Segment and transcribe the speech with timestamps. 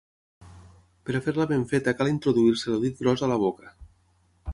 [1.09, 3.71] Per fer-la ben feta cal introduir-se el dit gros a la boca.